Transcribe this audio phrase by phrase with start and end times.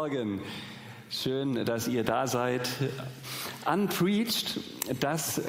[0.00, 0.40] Morgen.
[1.10, 2.70] Schön, dass ihr da seid.
[3.70, 4.58] Unpreached,
[4.98, 5.42] das äh,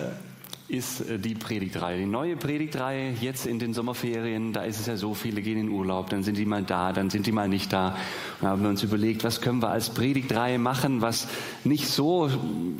[0.68, 4.51] ist äh, die Predigtreihe, die neue Predigtreihe jetzt in den Sommerferien.
[4.51, 7.10] Da ist es ja so, viele gehen in Urlaub, dann sind die mal da, dann
[7.10, 7.96] sind die mal nicht da.
[8.41, 11.29] Und haben wir uns überlegt, was können wir als Predigtreihe machen, was
[11.63, 12.29] nicht so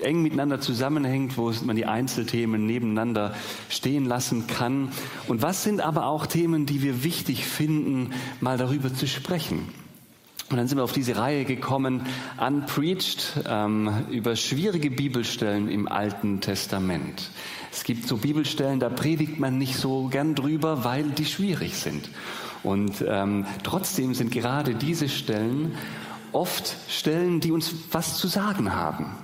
[0.02, 3.34] eng miteinander zusammenhängt, wo man die Einzelthemen nebeneinander
[3.70, 4.90] stehen lassen kann.
[5.30, 8.12] Und was sind aber auch Themen, die wir wichtig finden,
[8.42, 9.70] mal darüber zu sprechen.
[10.52, 12.02] Und dann sind wir auf diese Reihe gekommen,
[12.38, 17.30] Unpreached, ähm, über schwierige Bibelstellen im Alten Testament.
[17.72, 22.10] Es gibt so Bibelstellen, da predigt man nicht so gern drüber, weil die schwierig sind.
[22.64, 25.74] Und ähm, trotzdem sind gerade diese Stellen
[26.34, 29.16] oft Stellen, die uns was zu sagen haben.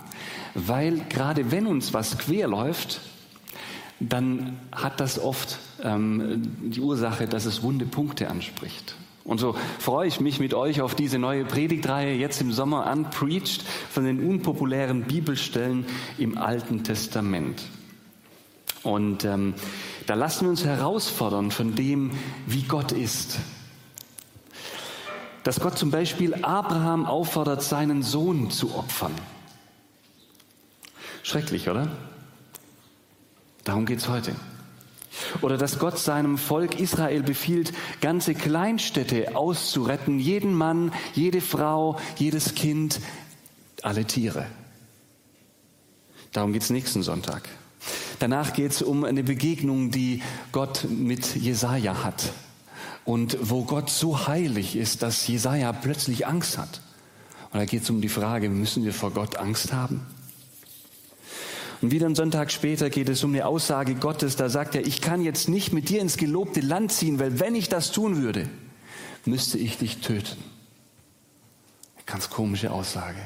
[0.54, 3.02] Weil gerade wenn uns was quer läuft,
[4.00, 8.96] dann hat das oft ähm, die Ursache, dass es wunde Punkte anspricht.
[9.28, 13.62] Und so freue ich mich mit euch auf diese neue Predigtreihe jetzt im Sommer Unpreached
[13.92, 15.86] von den unpopulären Bibelstellen
[16.18, 17.62] im Alten Testament.
[18.84, 19.54] Und ähm,
[20.06, 22.12] da lassen wir uns herausfordern von dem,
[22.46, 23.40] wie Gott ist.
[25.44, 29.14] Dass Gott zum Beispiel Abraham auffordert, seinen Sohn zu opfern.
[31.24, 31.92] Schrecklich, oder?
[33.66, 34.34] Darum geht es heute.
[35.42, 42.56] Oder dass Gott seinem Volk Israel befiehlt, ganze Kleinstädte auszuretten, jeden Mann, jede Frau, jedes
[42.56, 43.00] Kind,
[43.82, 44.46] alle Tiere.
[46.32, 47.48] Darum geht es nächsten Sonntag.
[48.20, 52.34] Danach geht es um eine Begegnung, die Gott mit Jesaja hat.
[53.06, 56.82] Und wo Gott so heilig ist, dass Jesaja plötzlich Angst hat.
[57.52, 60.06] Und da geht es um die Frage, müssen wir vor Gott Angst haben?
[61.82, 65.02] Und wieder einen Sonntag später geht es um eine Aussage Gottes, da sagt er, ich
[65.02, 68.50] kann jetzt nicht mit dir ins gelobte Land ziehen, weil wenn ich das tun würde,
[69.26, 70.38] müsste ich dich töten.
[71.96, 73.20] Eine ganz komische Aussage.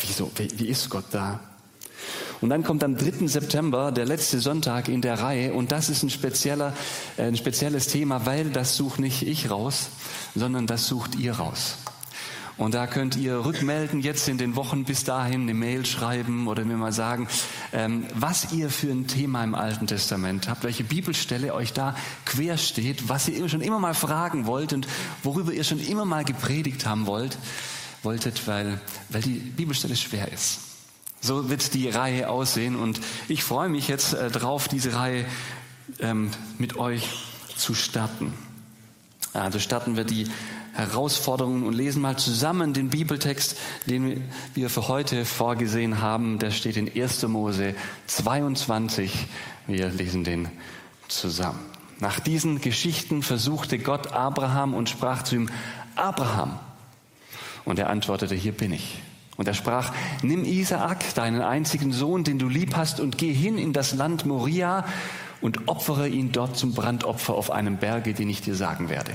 [0.00, 0.30] Wieso?
[0.36, 1.40] Wie, wie ist Gott da?
[2.40, 3.26] Und dann kommt am 3.
[3.26, 6.74] September der letzte Sonntag in der Reihe und das ist ein, spezieller,
[7.16, 9.88] äh, ein spezielles Thema, weil das sucht nicht ich raus,
[10.34, 11.76] sondern das sucht ihr raus.
[12.56, 16.64] Und da könnt ihr rückmelden, jetzt in den Wochen bis dahin eine Mail schreiben oder
[16.64, 17.28] mir mal sagen,
[17.72, 22.56] ähm, was ihr für ein Thema im Alten Testament habt, welche Bibelstelle euch da quer
[22.56, 24.86] steht, was ihr schon immer mal fragen wollt und
[25.24, 27.36] worüber ihr schon immer mal gepredigt haben wollt,
[28.04, 30.60] wolltet, weil, weil die Bibelstelle schwer ist.
[31.20, 35.24] So wird die Reihe aussehen und ich freue mich jetzt äh, drauf, diese Reihe
[35.98, 37.08] ähm, mit euch
[37.56, 38.32] zu starten.
[39.32, 40.28] Also starten wir die
[40.74, 46.38] Herausforderungen und lesen mal zusammen den Bibeltext, den wir für heute vorgesehen haben.
[46.38, 47.26] Der steht in 1.
[47.28, 47.74] Mose
[48.06, 49.26] 22.
[49.66, 50.48] Wir lesen den
[51.08, 51.60] zusammen.
[52.00, 55.48] Nach diesen Geschichten versuchte Gott Abraham und sprach zu ihm,
[55.94, 56.58] Abraham.
[57.64, 59.00] Und er antwortete, hier bin ich.
[59.36, 59.92] Und er sprach,
[60.22, 64.26] nimm Isaak, deinen einzigen Sohn, den du lieb hast, und geh hin in das Land
[64.26, 64.84] Moria
[65.40, 69.12] und opfere ihn dort zum Brandopfer auf einem Berge, den ich dir sagen werde.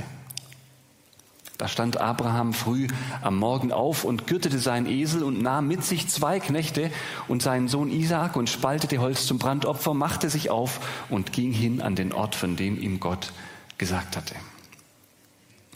[1.60, 2.88] Da stand Abraham früh
[3.22, 6.90] am Morgen auf und gürtete seinen Esel und nahm mit sich zwei Knechte
[7.28, 11.82] und seinen Sohn Isaak und spaltete Holz zum Brandopfer, machte sich auf und ging hin
[11.82, 13.34] an den Ort, von dem ihm Gott
[13.78, 14.36] gesagt hatte.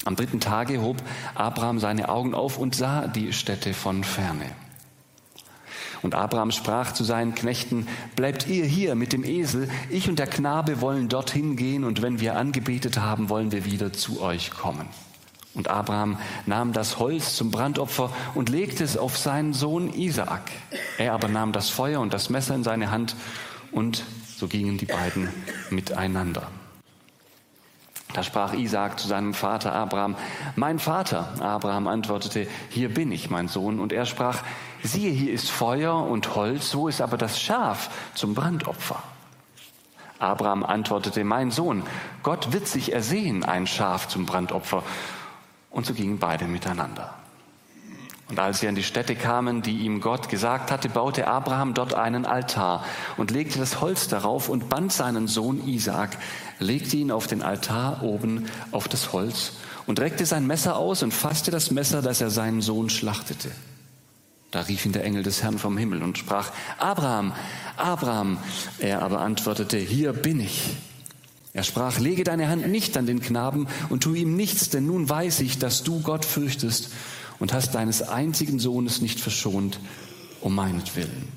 [0.05, 1.03] Am dritten Tage hob
[1.35, 4.45] Abraham seine Augen auf und sah die Städte von ferne.
[6.01, 10.27] Und Abraham sprach zu seinen Knechten, bleibt ihr hier mit dem Esel, ich und der
[10.27, 14.87] Knabe wollen dorthin gehen, und wenn wir angebetet haben, wollen wir wieder zu euch kommen.
[15.55, 20.51] Und Abraham nahm das Holz zum Brandopfer und legte es auf seinen Sohn Isaak.
[20.97, 23.15] Er aber nahm das Feuer und das Messer in seine Hand
[23.71, 24.03] und
[24.35, 25.29] so gingen die beiden
[25.69, 26.47] miteinander.
[28.13, 30.15] Da sprach Isaak zu seinem Vater Abraham,
[30.55, 31.33] mein Vater.
[31.39, 33.79] Abraham antwortete, hier bin ich, mein Sohn.
[33.79, 34.43] Und er sprach,
[34.83, 39.01] siehe, hier ist Feuer und Holz, wo ist aber das Schaf zum Brandopfer?
[40.19, 41.83] Abraham antwortete, mein Sohn,
[42.21, 44.83] Gott wird sich ersehen, ein Schaf zum Brandopfer.
[45.73, 47.15] Und so gingen beide miteinander.
[48.29, 51.93] Und als sie an die Stätte kamen, die ihm Gott gesagt hatte, baute Abraham dort
[51.93, 52.85] einen Altar
[53.17, 56.17] und legte das Holz darauf und band seinen Sohn Isaak,
[56.59, 59.53] legte ihn auf den Altar oben auf das Holz
[59.85, 63.51] und reckte sein Messer aus und fasste das Messer, dass er seinen Sohn schlachtete.
[64.51, 67.33] Da rief ihn der Engel des Herrn vom Himmel und sprach, Abraham,
[67.75, 68.37] Abraham.
[68.77, 70.75] Er aber antwortete, hier bin ich.
[71.53, 75.07] Er sprach, lege deine Hand nicht an den Knaben und tu ihm nichts, denn nun
[75.07, 76.89] weiß ich, dass du Gott fürchtest
[77.39, 79.79] und hast deines einzigen Sohnes nicht verschont,
[80.41, 81.27] um meinetwillen.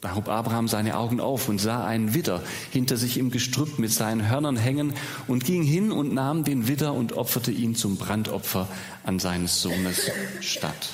[0.00, 3.92] Da hob Abraham seine Augen auf und sah einen Widder hinter sich im Gestrüpp mit
[3.92, 4.94] seinen Hörnern hängen
[5.26, 8.66] und ging hin und nahm den Widder und opferte ihn zum Brandopfer
[9.04, 10.10] an seines Sohnes
[10.40, 10.88] statt.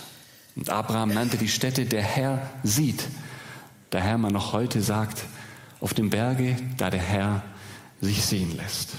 [0.57, 3.05] Und Abraham nannte die Stätte, der Herr sieht.
[3.93, 5.23] Der Herr man noch heute sagt,
[5.79, 7.45] auf dem Berge, da der Herr
[8.01, 8.91] sich sehen lässt.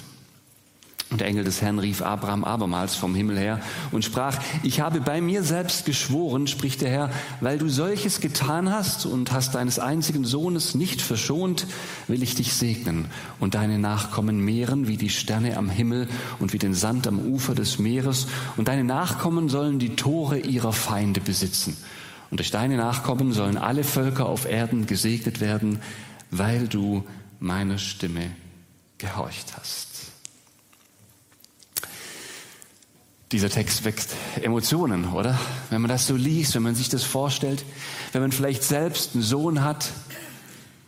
[1.09, 3.61] Und der Engel des Herrn rief Abraham abermals vom Himmel her
[3.91, 7.09] und sprach, ich habe bei mir selbst geschworen, spricht der Herr,
[7.39, 11.65] weil du solches getan hast und hast deines einzigen Sohnes nicht verschont,
[12.09, 13.05] will ich dich segnen
[13.39, 16.09] und deine Nachkommen mehren wie die Sterne am Himmel
[16.39, 18.27] und wie den Sand am Ufer des Meeres
[18.57, 21.77] und deine Nachkommen sollen die Tore ihrer Feinde besitzen.
[22.31, 25.79] Und durch deine Nachkommen sollen alle Völker auf Erden gesegnet werden,
[26.31, 27.05] weil du
[27.39, 28.31] meiner Stimme
[28.97, 29.87] gehorcht hast.
[33.31, 34.07] Dieser Text weckt
[34.41, 35.37] Emotionen, oder?
[35.69, 37.65] Wenn man das so liest, wenn man sich das vorstellt,
[38.13, 39.89] wenn man vielleicht selbst einen Sohn hat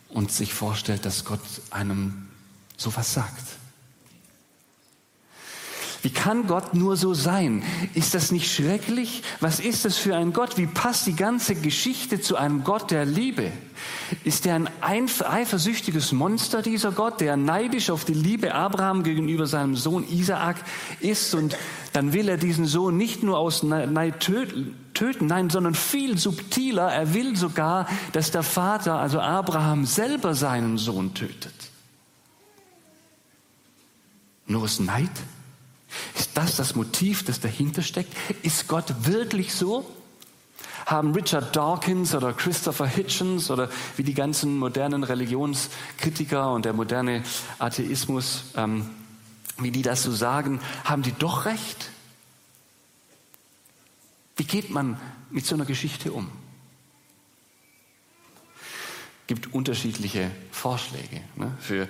[0.10, 2.30] und sich vorstellt, dass Gott einem
[2.78, 3.44] so was sagt.
[6.02, 7.64] Wie kann Gott nur so sein?
[7.94, 9.22] Ist das nicht schrecklich?
[9.42, 10.58] Was ist das für ein Gott?
[10.58, 13.52] Wie passt die ganze Geschichte zu einem Gott der Liebe?
[14.24, 19.76] Ist er ein eifersüchtiges Monster, dieser Gott, der neidisch auf die Liebe Abraham gegenüber seinem
[19.76, 20.58] Sohn Isaak
[21.02, 21.58] ist und
[21.92, 26.92] dann will er diesen Sohn nicht nur aus Neid töten, nein, sondern viel subtiler.
[26.92, 31.54] Er will sogar, dass der Vater, also Abraham, selber seinen Sohn tötet.
[34.46, 35.12] Nur aus Neid?
[36.18, 38.14] Ist das das Motiv, das dahinter steckt?
[38.44, 39.90] Ist Gott wirklich so?
[40.86, 47.24] Haben Richard Dawkins oder Christopher Hitchens oder wie die ganzen modernen Religionskritiker und der moderne
[47.60, 48.90] Atheismus, ähm,
[49.58, 51.92] wie die das so sagen, haben die doch recht?
[54.36, 55.00] Wie geht man
[55.30, 56.32] mit so einer Geschichte um?
[59.22, 61.22] Es gibt unterschiedliche Vorschläge.
[61.36, 61.52] Ne?
[61.60, 61.88] Für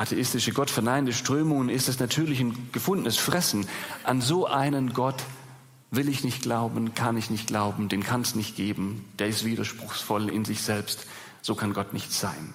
[0.00, 3.66] atheistische, gottverneinende Strömungen ist es natürlich ein gefundenes Fressen.
[4.02, 5.22] An so einen Gott
[5.90, 9.44] will ich nicht glauben, kann ich nicht glauben, den kann es nicht geben, der ist
[9.44, 11.06] widerspruchsvoll in sich selbst.
[11.42, 12.54] So kann Gott nicht sein.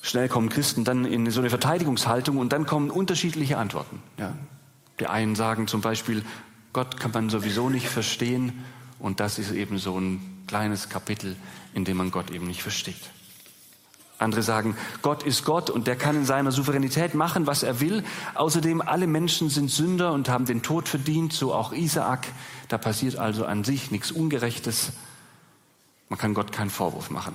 [0.00, 4.02] Schnell kommen Christen dann in so eine Verteidigungshaltung und dann kommen unterschiedliche Antworten.
[4.18, 4.34] Ja.
[4.98, 6.24] Die einen sagen zum Beispiel,
[6.72, 8.64] Gott kann man sowieso nicht verstehen
[8.98, 11.36] und das ist eben so ein kleines Kapitel,
[11.74, 12.98] in dem man Gott eben nicht versteht.
[14.22, 18.04] Andere sagen, Gott ist Gott und der kann in seiner Souveränität machen, was er will.
[18.34, 22.26] Außerdem, alle Menschen sind Sünder und haben den Tod verdient, so auch Isaak.
[22.68, 24.92] Da passiert also an sich nichts Ungerechtes.
[26.08, 27.34] Man kann Gott keinen Vorwurf machen.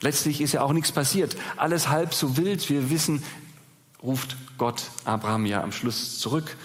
[0.00, 1.36] Letztlich ist ja auch nichts passiert.
[1.56, 2.68] Alles halb so wild.
[2.70, 3.22] Wir wissen,
[4.02, 6.56] ruft Gott Abraham ja am Schluss zurück.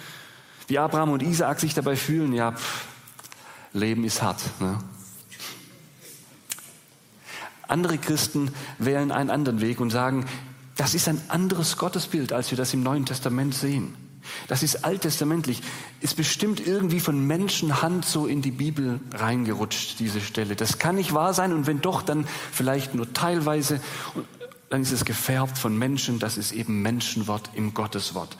[0.67, 2.85] Wie Abraham und Isaak sich dabei fühlen, ja, pff,
[3.73, 4.41] Leben ist hart.
[4.59, 4.79] Ne?
[7.67, 10.25] Andere Christen wählen einen anderen Weg und sagen,
[10.75, 13.95] das ist ein anderes Gottesbild, als wir das im Neuen Testament sehen.
[14.47, 15.61] Das ist alttestamentlich,
[16.01, 20.55] ist bestimmt irgendwie von Menschenhand so in die Bibel reingerutscht, diese Stelle.
[20.55, 23.79] Das kann nicht wahr sein und wenn doch, dann vielleicht nur teilweise.
[24.69, 28.35] Dann ist es gefärbt von Menschen, das ist eben Menschenwort im Gotteswort.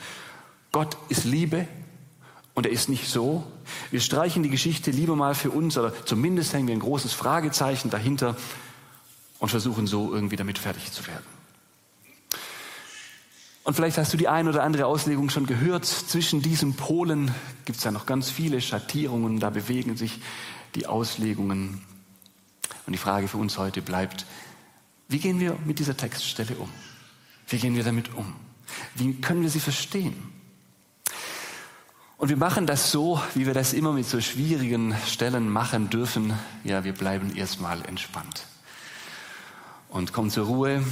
[0.72, 1.68] Gott ist Liebe
[2.56, 3.44] und er ist nicht so.
[3.92, 7.90] Wir streichen die Geschichte lieber mal für uns oder zumindest hängen wir ein großes Fragezeichen
[7.92, 8.36] dahinter
[9.40, 11.26] und versuchen so irgendwie damit fertig zu werden.
[13.66, 15.86] Und vielleicht hast du die ein oder andere Auslegung schon gehört.
[15.86, 17.34] Zwischen diesen Polen
[17.66, 20.22] gibt es ja noch ganz viele Schattierungen, da bewegen sich
[20.76, 21.82] die Auslegungen.
[22.86, 24.28] Und die Frage für uns heute bleibt,
[25.08, 26.70] wie gehen wir mit dieser Textstelle um?
[27.48, 28.36] Wie gehen wir damit um?
[28.94, 30.16] Wie können wir sie verstehen?
[32.18, 36.34] Und wir machen das so, wie wir das immer mit so schwierigen Stellen machen dürfen.
[36.64, 38.46] Ja, wir bleiben erstmal entspannt
[39.96, 40.84] und kommen zur Ruhe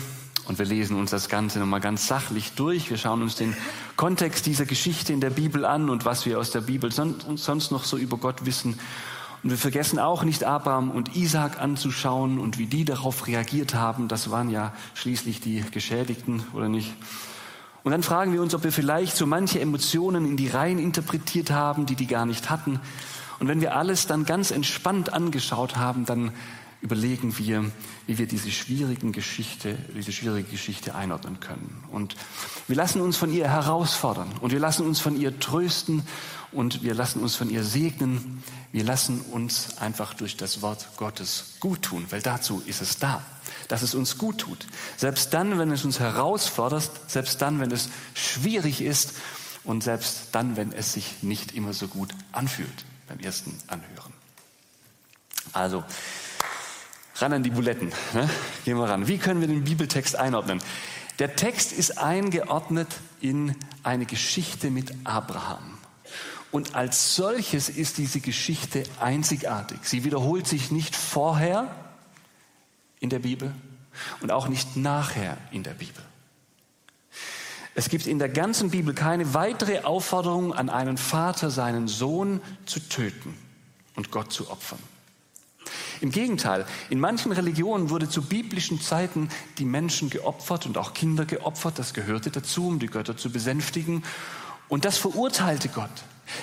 [0.48, 2.89] und wir lesen uns das Ganze nochmal ganz sachlich durch.
[2.89, 3.53] Wir schauen uns den
[3.98, 7.83] Kontext dieser Geschichte in der Bibel an und was wir aus der Bibel sonst noch
[7.83, 8.79] so über Gott wissen.
[9.43, 14.07] Und wir vergessen auch nicht Abraham und Isaac anzuschauen und wie die darauf reagiert haben.
[14.07, 16.93] Das waren ja schließlich die Geschädigten, oder nicht?
[17.83, 21.51] Und dann fragen wir uns, ob wir vielleicht so manche Emotionen in die Reihen interpretiert
[21.51, 22.79] haben, die die gar nicht hatten.
[23.39, 26.31] Und wenn wir alles dann ganz entspannt angeschaut haben, dann
[26.84, 27.72] überlegen wir,
[28.08, 31.82] wie wir diese schwierigen Geschichte, diese schwierige Geschichte einordnen können.
[31.92, 32.16] Und
[32.68, 36.04] wir lassen uns von ihr herausfordern und wir lassen uns von ihr trösten
[36.52, 38.44] und wir lassen uns von ihr segnen.
[38.74, 43.24] Wir lassen uns einfach durch das Wort Gottes gut tun, weil dazu ist es da,
[43.70, 44.68] dass es uns gut tut.
[44.98, 49.13] Selbst dann, wenn es uns herausfordert, selbst dann, wenn es schwierig ist
[49.63, 54.12] und selbst dann, wenn es sich nicht immer so gut anfühlt beim ersten Anhören.
[55.54, 55.84] Also,
[57.15, 57.91] ran an die Buletten.
[58.13, 58.29] Ne?
[58.65, 59.08] Gehen wir ran.
[59.08, 60.60] Wie können wir den Bibeltext einordnen?
[61.20, 62.88] Der Text ist eingeordnet
[63.22, 65.77] in eine Geschichte mit Abraham.
[66.51, 69.79] Und als solches ist diese Geschichte einzigartig.
[69.84, 71.74] Sie wiederholt sich nicht vorher
[73.00, 73.53] in der Bibel
[74.22, 76.03] und auch nicht nachher in der Bibel.
[77.75, 82.79] Es gibt in der ganzen Bibel keine weitere Aufforderung an einen Vater, seinen Sohn zu
[82.79, 83.36] töten
[83.96, 84.79] und Gott zu opfern.
[86.01, 91.25] Im Gegenteil, in manchen Religionen wurde zu biblischen Zeiten die Menschen geopfert und auch Kinder
[91.25, 91.79] geopfert.
[91.79, 94.03] Das gehörte dazu, um die Götter zu besänftigen.
[94.67, 95.89] Und das verurteilte Gott.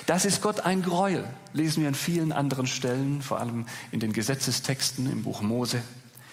[0.05, 4.13] Das ist Gott ein Gräuel, lesen wir an vielen anderen Stellen, vor allem in den
[4.13, 5.81] Gesetzestexten im Buch Mose.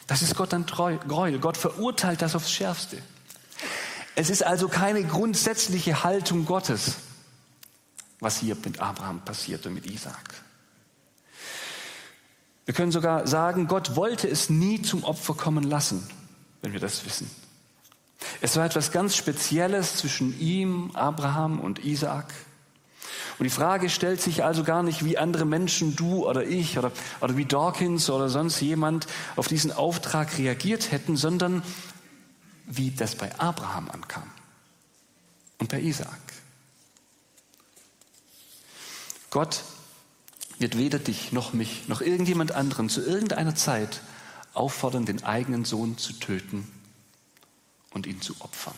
[0.07, 1.38] Das ist Gott ein Gräuel.
[1.38, 2.99] Gott verurteilt das aufs Schärfste.
[4.14, 6.97] Es ist also keine grundsätzliche Haltung Gottes,
[8.21, 10.35] was hier mit Abraham passiert und mit Isaac.
[12.68, 16.06] Wir können sogar sagen, Gott wollte es nie zum Opfer kommen lassen,
[16.60, 17.30] wenn wir das wissen.
[18.42, 22.26] Es war etwas ganz Spezielles zwischen ihm, Abraham und Isaak.
[23.38, 26.92] Und die Frage stellt sich also gar nicht, wie andere Menschen, du oder ich oder,
[27.22, 29.06] oder wie Dawkins oder sonst jemand
[29.37, 31.62] auf diesen Auftrag reagiert hätten, sondern
[32.66, 34.30] wie das bei Abraham ankam
[35.56, 36.20] und bei Isaak.
[39.30, 39.62] Gott
[40.59, 44.00] wird weder dich noch mich noch irgendjemand anderen zu irgendeiner Zeit
[44.55, 46.69] auffordern, den eigenen Sohn zu töten
[47.93, 48.75] und ihn zu opfern.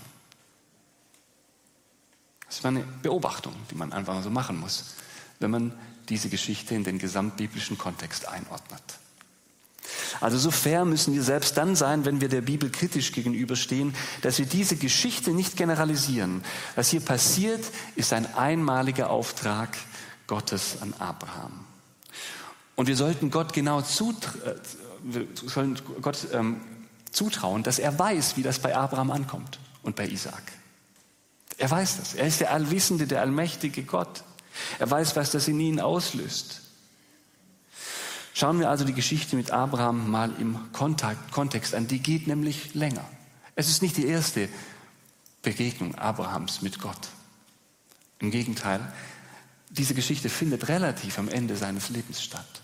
[2.47, 4.95] Das war eine Beobachtung, die man einfach so machen muss,
[5.39, 5.73] wenn man
[6.09, 8.83] diese Geschichte in den gesamtbiblischen Kontext einordnet.
[10.21, 14.39] Also so fair müssen wir selbst dann sein, wenn wir der Bibel kritisch gegenüberstehen, dass
[14.39, 16.43] wir diese Geschichte nicht generalisieren.
[16.75, 17.65] Was hier passiert,
[17.97, 19.77] ist ein einmaliger Auftrag
[20.27, 21.67] Gottes an Abraham.
[22.81, 23.85] Und wir sollten Gott genau äh,
[26.33, 26.61] ähm,
[27.11, 30.43] zutrauen, dass er weiß, wie das bei Abraham ankommt und bei Isaac.
[31.59, 32.15] Er weiß das.
[32.15, 34.25] Er ist der allwissende, der allmächtige Gott.
[34.79, 36.63] Er weiß, was das in ihnen auslöst.
[38.33, 41.87] Schauen wir also die Geschichte mit Abraham mal im Kontext an.
[41.87, 43.05] Die geht nämlich länger.
[43.57, 44.49] Es ist nicht die erste
[45.43, 47.09] Begegnung Abrahams mit Gott.
[48.21, 48.81] Im Gegenteil,
[49.69, 52.63] diese Geschichte findet relativ am Ende seines Lebens statt.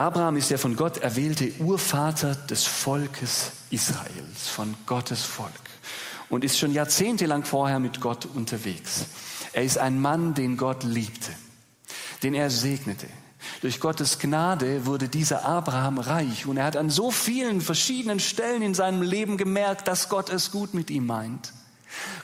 [0.00, 5.52] Abraham ist der von Gott erwählte Urvater des Volkes Israels, von Gottes Volk
[6.30, 9.04] und ist schon jahrzehntelang vorher mit Gott unterwegs.
[9.52, 11.32] Er ist ein Mann, den Gott liebte,
[12.22, 13.08] den er segnete.
[13.60, 18.62] Durch Gottes Gnade wurde dieser Abraham reich und er hat an so vielen verschiedenen Stellen
[18.62, 21.52] in seinem Leben gemerkt, dass Gott es gut mit ihm meint.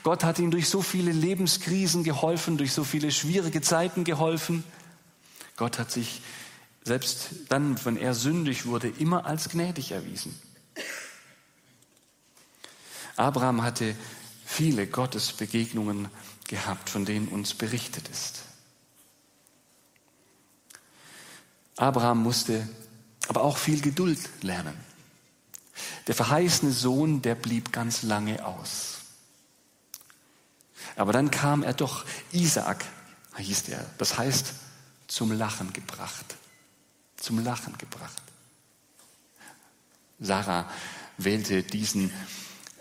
[0.02, 4.64] Gott hat ihm durch so viele Lebenskrisen geholfen, durch so viele schwierige Zeiten geholfen.
[5.59, 6.23] Gott hat sich
[6.86, 10.40] selbst dann, wenn er sündig wurde, immer als gnädig erwiesen.
[13.16, 13.96] Abraham hatte
[14.44, 16.08] viele Gottesbegegnungen
[16.46, 18.42] gehabt, von denen uns berichtet ist.
[21.76, 22.68] Abraham musste
[23.26, 24.76] aber auch viel Geduld lernen.
[26.06, 28.98] Der verheißene Sohn, der blieb ganz lange aus.
[30.94, 32.84] Aber dann kam er doch, Isaak
[33.36, 34.52] hieß er, das heißt
[35.08, 36.36] zum Lachen gebracht
[37.16, 38.23] zum Lachen gebracht.
[40.20, 40.66] Sarah
[41.18, 42.12] wählte diesen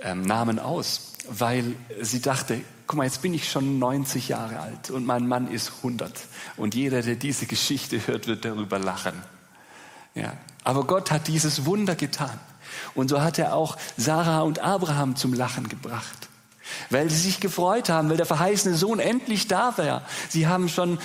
[0.01, 4.89] ähm, Namen aus, weil sie dachte, guck mal, jetzt bin ich schon 90 Jahre alt
[4.89, 6.11] und mein Mann ist 100
[6.57, 9.21] und jeder, der diese Geschichte hört, wird darüber lachen.
[10.13, 10.33] Ja.
[10.63, 12.39] Aber Gott hat dieses Wunder getan
[12.93, 16.29] und so hat er auch Sarah und Abraham zum Lachen gebracht,
[16.89, 20.03] weil sie sich gefreut haben, weil der verheißene Sohn endlich da war.
[20.29, 20.99] Sie haben schon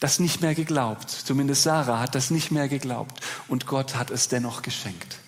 [0.00, 1.10] das nicht mehr geglaubt.
[1.10, 3.20] Zumindest Sarah hat das nicht mehr geglaubt.
[3.48, 5.18] Und Gott hat es dennoch geschenkt.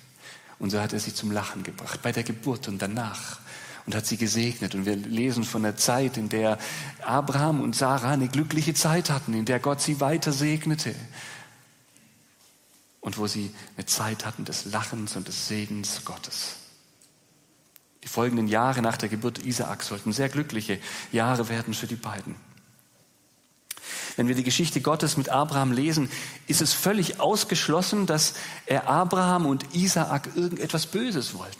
[0.58, 3.38] Und so hat er sie zum Lachen gebracht, bei der Geburt und danach.
[3.86, 4.74] Und hat sie gesegnet.
[4.74, 6.58] Und wir lesen von der Zeit, in der
[7.02, 10.94] Abraham und Sarah eine glückliche Zeit hatten, in der Gott sie weiter segnete.
[13.00, 16.56] Und wo sie eine Zeit hatten des Lachens und des Segens Gottes.
[18.04, 20.78] Die folgenden Jahre nach der Geburt Isaaks sollten sehr glückliche
[21.10, 22.36] Jahre werden für die beiden.
[24.18, 26.10] Wenn wir die Geschichte Gottes mit Abraham lesen,
[26.48, 28.34] ist es völlig ausgeschlossen, dass
[28.66, 31.56] er Abraham und Isaak irgendetwas Böses wollten.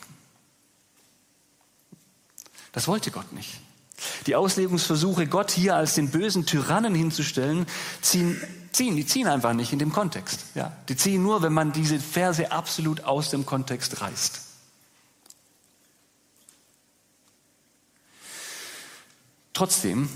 [2.72, 3.60] Das wollte Gott nicht.
[4.26, 7.64] Die Auslegungsversuche, Gott hier als den bösen Tyrannen hinzustellen,
[8.00, 10.40] ziehen, ziehen, die ziehen einfach nicht in dem Kontext.
[10.56, 14.40] Ja, die ziehen nur, wenn man diese Verse absolut aus dem Kontext reißt.
[19.52, 20.08] Trotzdem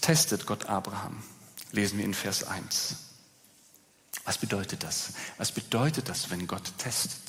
[0.00, 1.22] testet Gott Abraham
[1.72, 2.96] lesen wir in Vers 1.
[4.24, 5.14] Was bedeutet das?
[5.38, 7.22] Was bedeutet das, wenn Gott testet?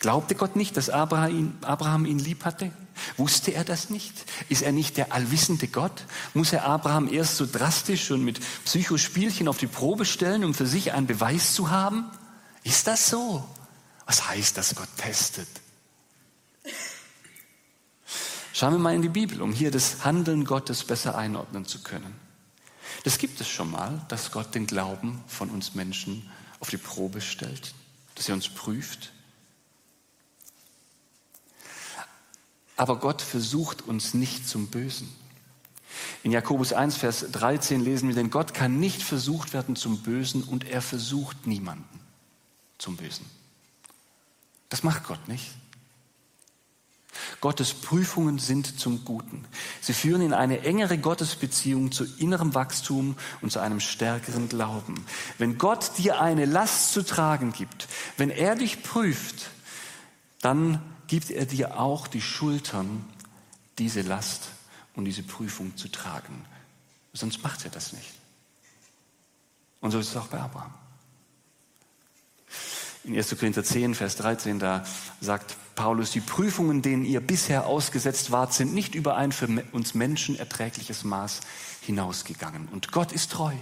[0.00, 2.72] Glaubte Gott nicht, dass Abraham ihn, lieb hatte?
[3.16, 4.12] Wusste er das nicht?
[4.48, 6.04] Ist er nicht der allwissende Gott?
[6.34, 10.66] Muss er Abraham erst so drastisch und mit Psychospielchen auf die Probe stellen, um für
[10.66, 12.06] sich einen Beweis zu haben?
[12.64, 13.48] Ist das so?
[14.04, 15.48] Was heißt das, Gott testet?
[18.52, 22.27] Schauen wir mal in die Bibel, um hier das Handeln Gottes besser einordnen zu können.
[23.04, 26.28] Das gibt es schon mal, dass Gott den Glauben von uns Menschen
[26.60, 27.74] auf die Probe stellt,
[28.14, 29.12] dass er uns prüft.
[32.76, 35.08] Aber Gott versucht uns nicht zum Bösen.
[36.22, 40.42] In Jakobus 1, Vers 13 lesen wir, denn Gott kann nicht versucht werden zum Bösen
[40.42, 42.00] und er versucht niemanden
[42.78, 43.24] zum Bösen.
[44.68, 45.50] Das macht Gott nicht.
[47.40, 49.44] Gottes Prüfungen sind zum Guten.
[49.80, 55.04] Sie führen in eine engere Gottesbeziehung zu innerem Wachstum und zu einem stärkeren Glauben.
[55.38, 59.50] Wenn Gott dir eine Last zu tragen gibt, wenn er dich prüft,
[60.40, 63.04] dann gibt er dir auch die Schultern,
[63.78, 64.50] diese Last
[64.94, 66.44] und diese Prüfung zu tragen.
[67.12, 68.14] Sonst macht er das nicht.
[69.80, 70.74] Und so ist es auch bei Abraham.
[73.04, 73.36] In 1.
[73.38, 74.84] Korinther 10, Vers 13, da
[75.20, 79.94] sagt Paulus, die Prüfungen, denen ihr bisher ausgesetzt wart, sind nicht über ein für uns
[79.94, 81.40] Menschen erträgliches Maß
[81.82, 82.68] hinausgegangen.
[82.72, 83.54] Und Gott ist treu.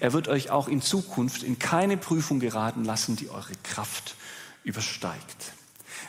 [0.00, 4.14] Er wird euch auch in Zukunft in keine Prüfung geraten lassen, die eure Kraft
[4.64, 5.52] übersteigt.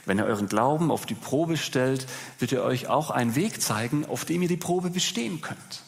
[0.06, 2.08] Wenn er euren Glauben auf die Probe stellt,
[2.38, 5.84] wird er euch auch einen Weg zeigen, auf dem ihr die Probe bestehen könnt.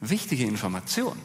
[0.00, 1.18] Wichtige Information.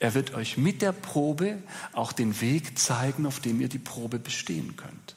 [0.00, 4.18] Er wird euch mit der Probe auch den Weg zeigen, auf dem ihr die Probe
[4.18, 5.14] bestehen könnt.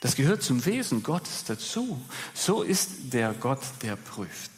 [0.00, 2.00] Das gehört zum Wesen Gottes dazu.
[2.32, 4.50] So ist der Gott, der prüft.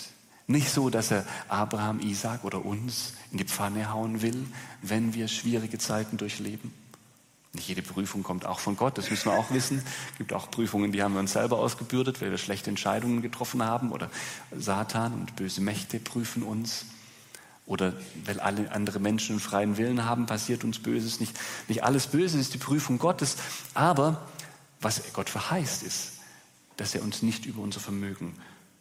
[0.47, 4.47] Nicht so, dass er Abraham, Isaac oder uns in die Pfanne hauen will,
[4.81, 6.73] wenn wir schwierige Zeiten durchleben.
[7.53, 9.83] Nicht jede Prüfung kommt auch von Gott, das müssen wir auch wissen.
[10.13, 13.63] Es gibt auch Prüfungen, die haben wir uns selber ausgebürdet, weil wir schlechte Entscheidungen getroffen
[13.65, 14.11] haben oder
[14.57, 16.85] Satan und böse Mächte prüfen uns
[17.69, 17.93] oder
[18.25, 21.39] weil alle andere Menschen einen freien Willen haben, passiert uns Böses nicht.
[21.69, 23.37] Nicht alles Böse ist die Prüfung Gottes,
[23.75, 24.27] aber
[24.81, 26.15] was Gott verheißt ist,
[26.79, 28.35] dass er uns nicht über unser Vermögen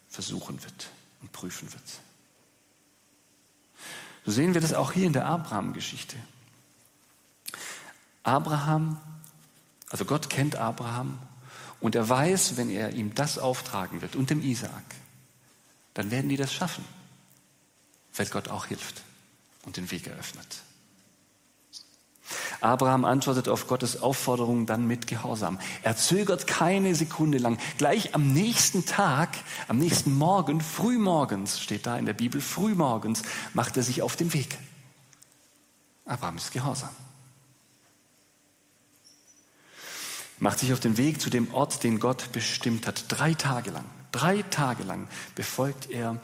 [0.08, 0.90] versuchen wird
[1.22, 1.84] und prüfen wird.
[4.26, 6.16] So sehen wir das auch hier in der Abraham-Geschichte.
[8.24, 9.02] Abraham,
[9.90, 11.20] also Gott kennt Abraham
[11.82, 14.96] und er weiß, wenn er ihm das auftragen wird und dem Isaak,
[15.94, 16.86] dann werden die das schaffen
[18.18, 19.02] weil Gott auch hilft
[19.66, 20.64] und den Weg eröffnet.
[22.60, 25.60] Abraham antwortet auf Gottes Aufforderung dann mit Gehorsam.
[25.84, 27.58] Er zögert keine Sekunde lang.
[27.78, 33.22] Gleich am nächsten Tag, am nächsten Morgen, frühmorgens, steht da in der Bibel, frühmorgens
[33.54, 34.58] macht er sich auf den Weg.
[36.06, 36.90] Abraham ist Gehorsam.
[40.40, 43.06] Macht sich auf den Weg zu dem Ort, den Gott bestimmt hat.
[43.08, 46.20] Drei Tage lang, drei Tage lang befolgt er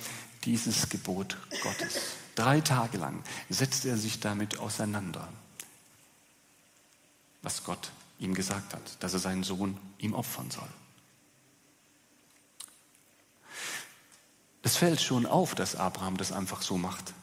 [0.45, 2.15] dieses Gebot Gottes.
[2.35, 5.27] Drei Tage lang setzt er sich damit auseinander,
[7.41, 10.69] was Gott ihm gesagt hat, dass er seinen Sohn ihm opfern soll.
[14.63, 17.13] Es fällt schon auf, dass Abraham das einfach so macht.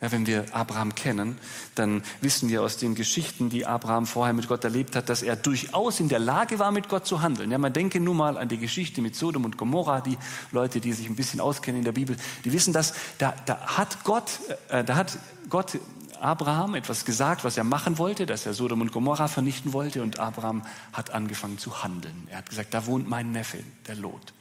[0.00, 1.38] Ja, wenn wir Abraham kennen,
[1.76, 5.36] dann wissen wir aus den Geschichten, die Abraham vorher mit Gott erlebt hat, dass er
[5.36, 7.50] durchaus in der Lage war, mit Gott zu handeln.
[7.50, 10.00] Ja, man denke nur mal an die Geschichte mit Sodom und Gomorra.
[10.00, 10.18] Die
[10.50, 12.92] Leute, die sich ein bisschen auskennen in der Bibel, die wissen das.
[13.18, 15.16] Da, da hat Gott, äh, da hat
[15.48, 15.78] Gott
[16.20, 20.02] Abraham etwas gesagt, was er machen wollte, dass er Sodom und Gomorra vernichten wollte.
[20.02, 22.26] Und Abraham hat angefangen zu handeln.
[22.30, 24.32] Er hat gesagt, da wohnt mein Neffe, der Lot.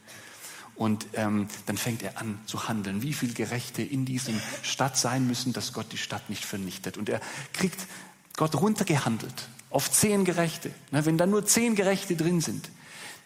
[0.75, 5.27] Und ähm, dann fängt er an zu handeln, wie viele Gerechte in diesem Stadt sein
[5.27, 6.97] müssen, dass Gott die Stadt nicht vernichtet.
[6.97, 7.21] Und er
[7.53, 7.87] kriegt
[8.35, 10.71] Gott runtergehandelt auf zehn Gerechte.
[10.91, 12.69] Na, wenn da nur zehn Gerechte drin sind,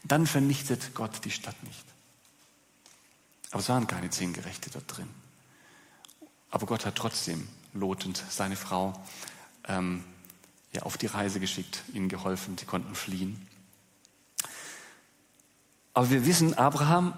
[0.04, 1.86] dann vernichtet Gott die Stadt nicht.
[3.52, 5.10] Aber es waren keine zehn Gerechte dort drin.
[6.50, 8.94] Aber Gott hat trotzdem Lot und seine Frau
[9.68, 10.04] ähm,
[10.74, 13.48] ja, auf die Reise geschickt, ihnen geholfen, sie konnten fliehen.
[15.94, 17.14] Aber wir wissen, Abraham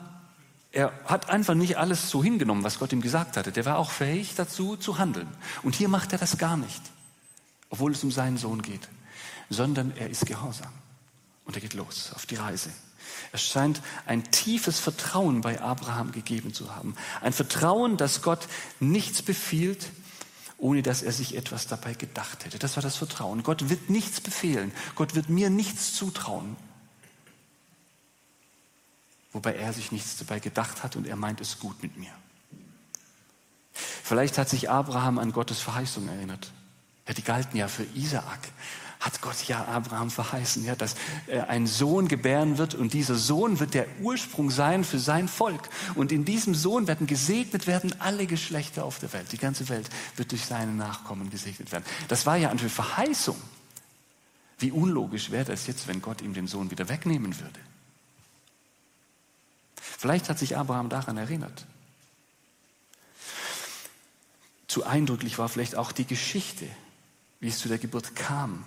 [0.72, 3.52] er hat einfach nicht alles so hingenommen, was Gott ihm gesagt hatte.
[3.52, 5.28] Der war auch fähig dazu zu handeln.
[5.64, 6.82] Und hier macht er das gar nicht,
[7.70, 8.88] obwohl es um seinen Sohn geht,
[9.50, 10.72] sondern er ist gehorsam.
[11.46, 12.70] Und er geht los auf die Reise.
[13.32, 16.96] Es scheint ein tiefes Vertrauen bei Abraham gegeben zu haben.
[17.22, 18.48] Ein Vertrauen, dass Gott
[18.80, 19.90] nichts befiehlt,
[20.60, 22.60] ohne dass er sich etwas dabei gedacht hätte.
[22.60, 23.42] Das war das Vertrauen.
[23.42, 24.72] Gott wird nichts befehlen.
[24.94, 26.56] Gott wird mir nichts zutrauen,
[29.32, 32.12] wobei er sich nichts dabei gedacht hat und er meint es gut mit mir.
[33.74, 36.52] Vielleicht hat sich Abraham an Gottes Verheißung erinnert.
[37.08, 38.50] Ja, die galten ja für Isaak.
[39.00, 40.96] hat Gott ja Abraham verheißen, ja, dass
[41.28, 45.70] er einen Sohn gebären wird und dieser Sohn wird der Ursprung sein für sein Volk.
[45.96, 49.32] Und in diesem Sohn werden gesegnet werden alle Geschlechter auf der Welt.
[49.32, 51.86] Die ganze Welt wird durch seine Nachkommen gesegnet werden.
[52.10, 53.38] Das war ja eine Verheißung.
[54.60, 57.60] Wie unlogisch wäre das jetzt, wenn Gott ihm den Sohn wieder wegnehmen würde?
[60.00, 61.66] Vielleicht hat sich Abraham daran erinnert.
[64.66, 66.66] Zu eindrücklich war vielleicht auch die Geschichte,
[67.42, 68.64] wie es zu der Geburt kam.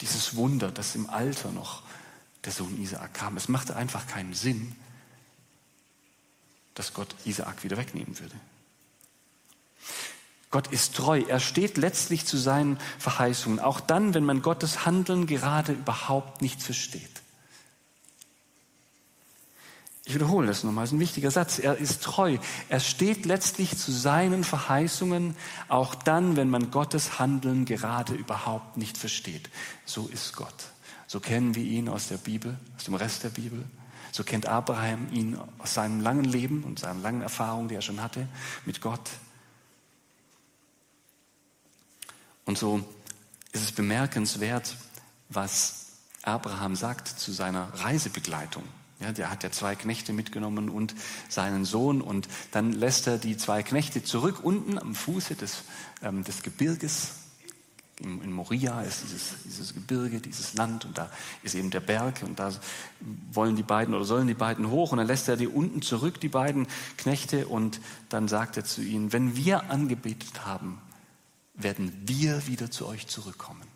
[0.00, 1.84] Dieses Wunder, dass im Alter noch
[2.44, 3.36] der Sohn Isaak kam.
[3.36, 4.74] Es machte einfach keinen Sinn,
[6.74, 8.34] dass Gott Isaak wieder wegnehmen würde.
[10.50, 11.22] Gott ist treu.
[11.28, 16.60] Er steht letztlich zu seinen Verheißungen, auch dann, wenn man Gottes Handeln gerade überhaupt nicht
[16.60, 17.22] versteht.
[20.08, 21.58] Ich wiederhole das nochmal, das ist ein wichtiger Satz.
[21.58, 22.38] Er ist treu.
[22.70, 25.36] Er steht letztlich zu seinen Verheißungen,
[25.68, 29.50] auch dann, wenn man Gottes Handeln gerade überhaupt nicht versteht.
[29.84, 30.54] So ist Gott.
[31.06, 33.62] So kennen wir ihn aus der Bibel, aus dem Rest der Bibel.
[34.10, 38.02] So kennt Abraham ihn aus seinem langen Leben und seinen langen Erfahrungen, die er schon
[38.02, 38.26] hatte
[38.64, 39.10] mit Gott.
[42.46, 42.82] Und so
[43.52, 44.74] ist es bemerkenswert,
[45.28, 48.64] was Abraham sagt zu seiner Reisebegleitung.
[49.00, 50.94] Ja, der hat ja zwei Knechte mitgenommen und
[51.28, 55.62] seinen Sohn und dann lässt er die zwei Knechte zurück unten am Fuße des,
[56.02, 57.12] ähm, des Gebirges.
[58.00, 61.10] In, in Moria ist dieses, dieses Gebirge, dieses Land und da
[61.44, 62.52] ist eben der Berg und da
[63.32, 66.20] wollen die beiden oder sollen die beiden hoch und dann lässt er die unten zurück,
[66.20, 70.80] die beiden Knechte und dann sagt er zu ihnen, wenn wir angebetet haben,
[71.54, 73.66] werden wir wieder zu euch zurückkommen.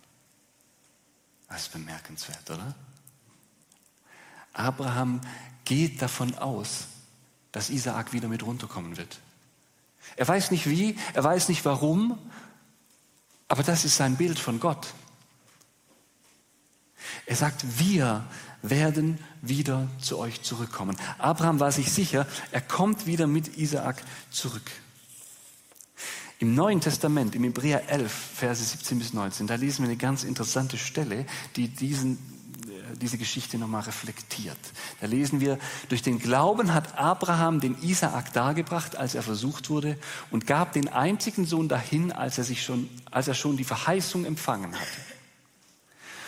[1.48, 2.74] Das ist bemerkenswert, oder?
[4.52, 5.20] Abraham
[5.64, 6.86] geht davon aus,
[7.52, 9.18] dass Isaak wieder mit runterkommen wird.
[10.16, 12.18] Er weiß nicht wie, er weiß nicht warum,
[13.48, 14.88] aber das ist sein Bild von Gott.
[17.26, 18.24] Er sagt, wir
[18.62, 20.96] werden wieder zu euch zurückkommen.
[21.18, 24.70] Abraham war sich sicher, er kommt wieder mit Isaak zurück.
[26.38, 30.24] Im Neuen Testament, im Hebräer 11, Verse 17 bis 19, da lesen wir eine ganz
[30.24, 32.18] interessante Stelle, die diesen
[33.02, 34.56] diese Geschichte nochmal reflektiert.
[35.00, 39.98] Da lesen wir, durch den Glauben hat Abraham den Isaak dargebracht, als er versucht wurde,
[40.30, 44.24] und gab den einzigen Sohn dahin, als er, sich schon, als er schon die Verheißung
[44.24, 45.00] empfangen hatte.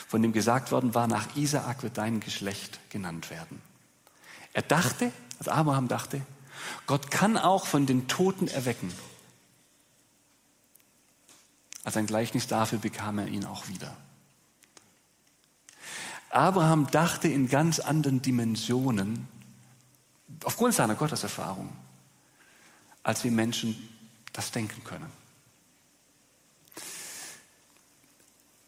[0.09, 3.61] Von dem gesagt worden war, nach Isaak wird dein Geschlecht genannt werden.
[4.53, 6.21] Er dachte, also Abraham dachte,
[6.87, 8.93] Gott kann auch von den Toten erwecken.
[11.85, 13.97] Als ein Gleichnis dafür bekam er ihn auch wieder.
[16.35, 19.29] Abraham dachte in ganz anderen Dimensionen,
[20.43, 21.69] aufgrund seiner Gotteserfahrung,
[23.05, 23.89] als wir Menschen
[24.33, 25.11] das denken können.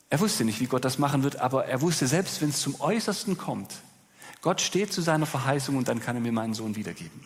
[0.09, 2.81] Er wusste nicht, wie Gott das machen wird, aber er wusste selbst, wenn es zum
[2.81, 3.75] Äußersten kommt,
[4.43, 7.21] Gott steht zu seiner Verheißung und dann kann er mir meinen Sohn wiedergeben.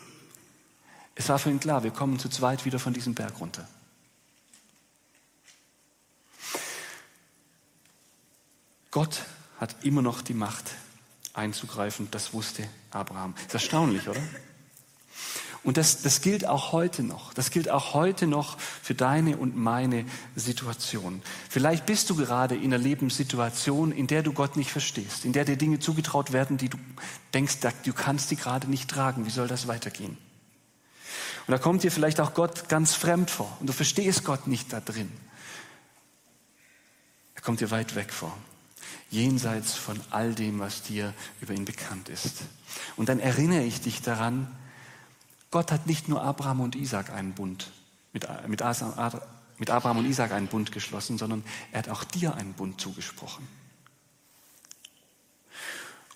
[1.15, 3.69] Es war für ihn klar, wir kommen zu zweit wieder von diesem Berg runter.
[8.91, 9.21] Gott
[9.61, 10.73] hat immer noch die Macht
[11.35, 12.09] einzugreifen.
[12.11, 13.35] Das wusste Abraham.
[13.47, 14.21] Ist erstaunlich, oder?
[15.63, 17.35] Und das, das gilt auch heute noch.
[17.35, 21.21] Das gilt auch heute noch für deine und meine Situation.
[21.51, 25.45] Vielleicht bist du gerade in einer Lebenssituation, in der du Gott nicht verstehst, in der
[25.45, 26.79] dir Dinge zugetraut werden, die du
[27.35, 29.27] denkst, du kannst die gerade nicht tragen.
[29.27, 30.17] Wie soll das weitergehen?
[31.47, 34.73] Und da kommt dir vielleicht auch Gott ganz fremd vor und du verstehst Gott nicht
[34.73, 35.13] da drin.
[37.35, 38.35] Er kommt dir weit weg vor
[39.11, 42.43] jenseits von all dem, was dir über ihn bekannt ist.
[42.97, 44.47] Und dann erinnere ich dich daran,
[45.51, 47.71] Gott hat nicht nur Abraham und Isaac einen Bund,
[48.13, 48.63] mit, mit,
[49.59, 53.47] mit Abraham und Isaac einen Bund geschlossen, sondern er hat auch dir einen Bund zugesprochen.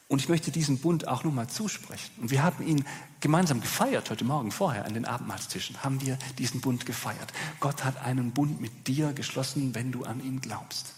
[0.06, 2.12] Und ich möchte diesen Bund auch nochmal zusprechen.
[2.20, 2.84] Und wir haben ihn
[3.18, 5.82] gemeinsam gefeiert heute Morgen vorher an den Abendmahlstischen.
[5.82, 7.32] Haben wir diesen Bund gefeiert.
[7.58, 10.93] Gott hat einen Bund mit dir geschlossen, wenn du an ihn glaubst.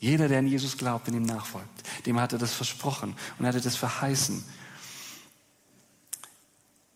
[0.00, 1.68] Jeder, der an Jesus glaubt und ihm nachfolgt,
[2.06, 4.42] dem hat er das versprochen und hat er das verheißen.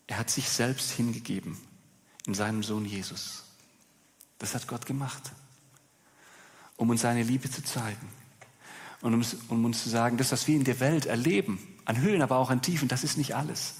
[0.06, 1.58] Er hat sich selbst hingegeben
[2.26, 3.44] in seinem Sohn Jesus.
[4.38, 5.32] Das hat Gott gemacht,
[6.76, 8.08] um uns seine Liebe zu zeigen
[9.02, 12.22] und um, um uns zu sagen, das, was wir in der Welt erleben, an Höhen,
[12.22, 13.74] aber auch an Tiefen, das ist nicht alles.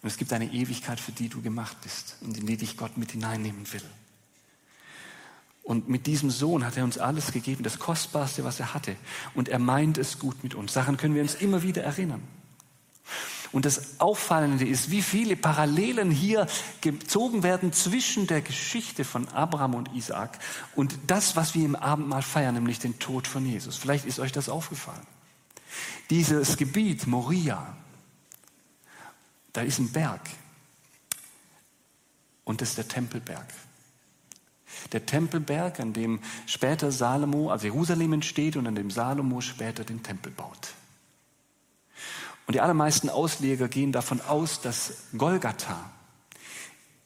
[0.00, 2.96] Und es gibt eine Ewigkeit, für die du gemacht bist und in die dich Gott
[2.96, 3.84] mit hineinnehmen will.
[5.68, 8.96] Und mit diesem Sohn hat er uns alles gegeben, das Kostbarste, was er hatte.
[9.34, 10.72] Und er meint es gut mit uns.
[10.72, 12.22] Daran können wir uns immer wieder erinnern.
[13.52, 16.46] Und das Auffallende ist, wie viele Parallelen hier
[16.80, 20.38] gezogen werden zwischen der Geschichte von Abraham und Isaak
[20.74, 23.76] und das, was wir im Abendmahl feiern, nämlich den Tod von Jesus.
[23.76, 25.06] Vielleicht ist euch das aufgefallen.
[26.08, 27.76] Dieses Gebiet, Moria,
[29.52, 30.22] da ist ein Berg.
[32.44, 33.44] Und das ist der Tempelberg.
[34.92, 40.02] Der Tempelberg, an dem später Salomo, also Jerusalem entsteht und an dem Salomo später den
[40.02, 40.74] Tempel baut.
[42.46, 45.90] Und die allermeisten Ausleger gehen davon aus, dass Golgatha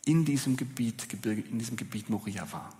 [0.04, 2.72] in diesem Gebiet, in diesem Gebiet Moria war.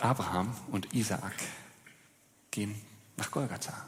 [0.00, 1.34] Abraham und Isaak
[2.50, 2.74] gehen
[3.16, 3.86] nach Golgatha.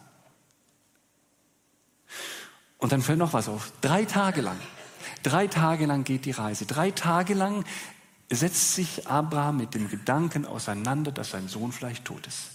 [2.78, 3.72] Und dann fällt noch was auf.
[3.80, 4.60] Drei Tage lang,
[5.22, 6.66] drei Tage lang geht die Reise.
[6.66, 7.64] Drei Tage lang
[8.30, 12.50] setzt sich Abraham mit dem Gedanken auseinander, dass sein Sohn vielleicht tot ist.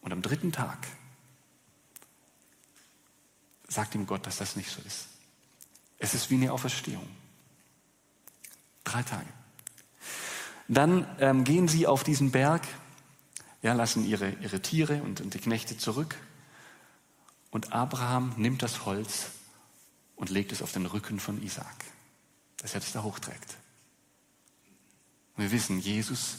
[0.00, 0.78] Und am dritten Tag
[3.68, 5.08] sagt ihm Gott, dass das nicht so ist.
[5.98, 7.06] Es ist wie eine Auferstehung.
[8.84, 9.26] Drei Tage.
[10.68, 12.66] Dann ähm, gehen sie auf diesen Berg,
[13.62, 16.16] ja, lassen ihre, ihre Tiere und, und die Knechte zurück.
[17.50, 19.30] Und Abraham nimmt das Holz
[20.16, 21.84] und legt es auf den Rücken von Isaak,
[22.56, 23.56] dass er das da hochträgt.
[25.36, 26.38] Und wir wissen, Jesus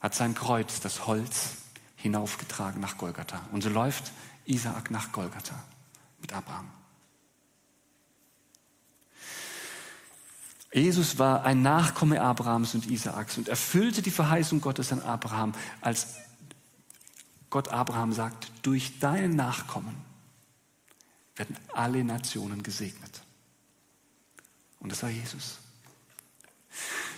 [0.00, 1.56] hat sein Kreuz, das Holz,
[1.96, 3.40] hinaufgetragen nach Golgatha.
[3.50, 4.12] Und so läuft
[4.44, 5.64] Isaak nach Golgatha
[6.20, 6.70] mit Abraham.
[10.72, 16.14] Jesus war ein Nachkomme Abrahams und Isaaks und erfüllte die Verheißung Gottes an Abraham, als
[17.48, 20.07] Gott Abraham sagt, durch deinen Nachkommen
[21.38, 23.22] werden alle Nationen gesegnet.
[24.80, 25.58] Und das war Jesus.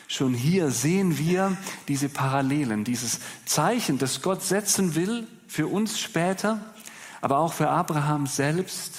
[0.08, 1.56] Schon hier sehen wir
[1.88, 6.74] diese Parallelen, dieses Zeichen, das Gott setzen will für uns später,
[7.20, 8.94] aber auch für Abraham selbst,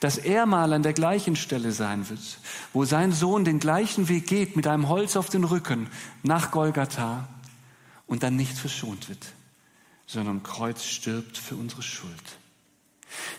[0.00, 2.20] dass er mal an der gleichen Stelle sein wird,
[2.72, 5.88] wo sein Sohn den gleichen Weg geht mit einem Holz auf den Rücken
[6.22, 7.28] nach Golgatha
[8.06, 9.24] und dann nicht verschont wird,
[10.06, 12.37] sondern am Kreuz stirbt für unsere Schuld.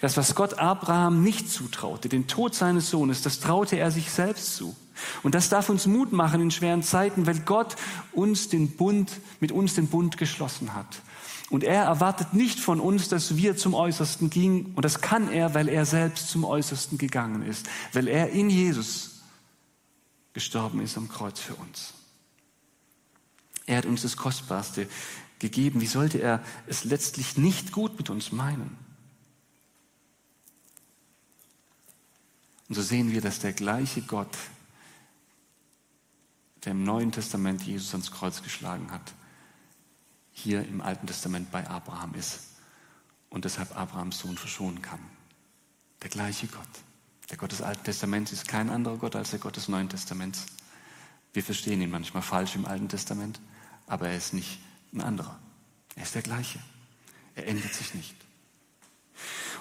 [0.02, 4.56] Das, was Gott Abraham nicht zutraute, den Tod seines Sohnes, das traute er sich selbst
[4.56, 4.76] zu.
[5.24, 7.76] Und das darf uns Mut machen in schweren Zeiten, weil Gott
[8.12, 11.02] uns den Bund, mit uns den Bund geschlossen hat.
[11.50, 14.74] Und er erwartet nicht von uns, dass wir zum Äußersten gingen.
[14.76, 17.68] Und das kann er, weil er selbst zum Äußersten gegangen ist.
[17.92, 19.22] Weil er in Jesus
[20.34, 21.94] gestorben ist am Kreuz für uns.
[23.66, 24.88] Er hat uns das Kostbarste
[25.40, 25.82] gegeben.
[25.82, 28.78] Wie sollte er es letztlich nicht gut mit uns meinen?
[32.70, 34.38] Und so sehen wir, dass der gleiche Gott,
[36.64, 39.14] der im Neuen Testament Jesus ans Kreuz geschlagen hat,
[40.32, 42.42] hier im Alten Testament bei Abraham ist
[43.30, 45.00] und deshalb Abrahams Sohn verschonen kann.
[46.04, 46.68] Der gleiche Gott.
[47.30, 50.46] Der Gott des Alten Testaments ist kein anderer Gott als der Gott des Neuen Testaments.
[51.34, 53.40] Wir verstehen ihn manchmal falsch im Alten Testament,
[53.88, 54.60] aber er ist nicht
[54.94, 55.40] ein anderer.
[55.96, 56.60] Er ist der gleiche.
[57.36, 58.16] Er ändert sich nicht.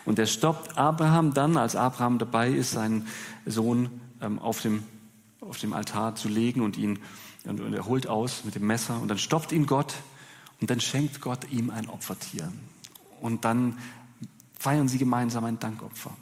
[0.08, 3.06] Und er stoppt Abraham dann, als Abraham dabei ist, seinen
[3.44, 4.82] Sohn ähm, auf, dem,
[5.42, 6.98] auf dem Altar zu legen und ihn
[7.44, 9.96] und er holt aus mit dem Messer und dann stoppt ihn Gott
[10.62, 12.50] und dann schenkt Gott ihm ein Opfertier.
[13.20, 13.76] Und dann
[14.58, 16.16] feiern sie gemeinsam ein Dankopfer.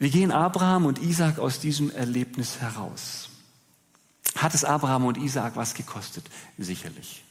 [0.00, 3.30] Wie gehen Abraham und Isaac aus diesem Erlebnis heraus?
[4.34, 6.28] Hat es Abraham und Isaac was gekostet?
[6.58, 7.22] Sicherlich.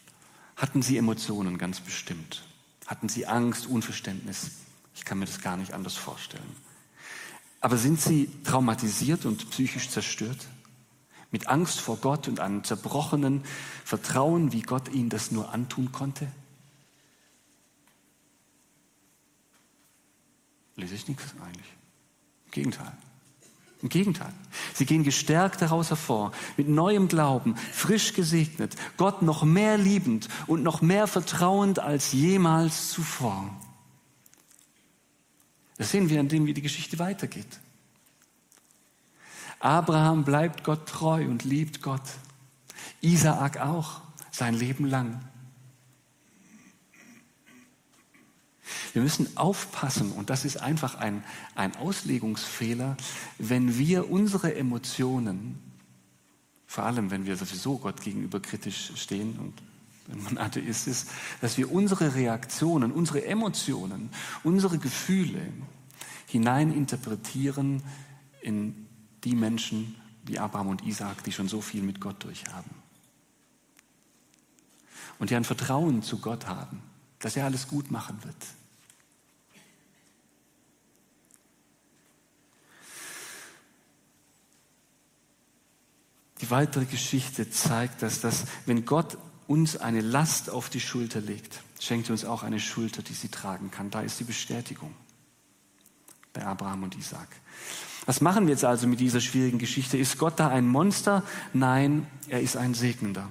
[0.55, 2.45] Hatten sie Emotionen ganz bestimmt?
[2.87, 4.51] Hatten sie Angst, Unverständnis?
[4.95, 6.55] Ich kann mir das gar nicht anders vorstellen.
[7.61, 10.47] Aber sind sie traumatisiert und psychisch zerstört?
[11.29, 13.43] Mit Angst vor Gott und einem zerbrochenen
[13.85, 16.27] Vertrauen, wie Gott ihnen das nur antun konnte?
[20.75, 21.71] Lese ich nichts eigentlich.
[22.45, 22.91] Im Gegenteil.
[23.81, 24.31] Im Gegenteil.
[24.73, 30.61] Sie gehen gestärkt daraus hervor, mit neuem Glauben, frisch gesegnet, Gott noch mehr liebend und
[30.61, 33.49] noch mehr vertrauend als jemals zuvor.
[35.77, 37.59] Das sehen wir, indem wie die Geschichte weitergeht.
[39.59, 42.03] Abraham bleibt Gott treu und liebt Gott.
[43.01, 45.21] Isaak auch, sein Leben lang.
[48.93, 51.23] Wir müssen aufpassen, und das ist einfach ein,
[51.55, 52.97] ein Auslegungsfehler,
[53.37, 55.59] wenn wir unsere Emotionen,
[56.67, 59.53] vor allem wenn wir sowieso Gott gegenüber kritisch stehen und
[60.07, 61.09] wenn man Atheist ist,
[61.41, 64.09] dass wir unsere Reaktionen, unsere Emotionen,
[64.43, 65.41] unsere Gefühle
[66.27, 67.83] hineininterpretieren
[68.41, 68.87] in
[69.23, 72.71] die Menschen wie Abraham und Isaac, die schon so viel mit Gott durchhaben.
[75.19, 76.81] Und die ein Vertrauen zu Gott haben,
[77.19, 78.35] dass er alles gut machen wird.
[86.41, 91.61] Die weitere Geschichte zeigt, dass das, wenn Gott uns eine Last auf die Schulter legt,
[91.79, 93.91] schenkt er uns auch eine Schulter, die sie tragen kann.
[93.91, 94.93] Da ist die Bestätigung
[96.33, 97.27] bei Abraham und Isaac.
[98.05, 99.97] Was machen wir jetzt also mit dieser schwierigen Geschichte?
[99.97, 101.23] Ist Gott da ein Monster?
[101.53, 103.27] Nein, er ist ein Segnender.